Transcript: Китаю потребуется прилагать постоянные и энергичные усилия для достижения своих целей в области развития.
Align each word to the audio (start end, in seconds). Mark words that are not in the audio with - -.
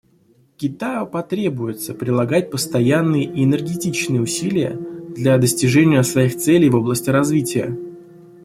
Китаю 0.57 1.05
потребуется 1.05 1.93
прилагать 1.93 2.49
постоянные 2.49 3.23
и 3.25 3.43
энергичные 3.43 4.19
усилия 4.19 4.75
для 5.15 5.37
достижения 5.37 6.01
своих 6.03 6.37
целей 6.37 6.71
в 6.71 6.75
области 6.75 7.11
развития. 7.11 7.77